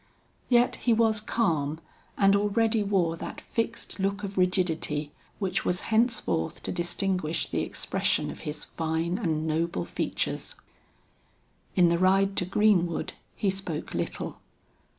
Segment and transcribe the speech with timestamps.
[0.49, 1.79] Yet he was calm,
[2.17, 8.31] and already wore that fixed look of rigidity which was henceforth to distinguish the expression
[8.31, 10.55] of his fine and noble features.
[11.75, 14.39] In the ride to Greenwood he spoke little.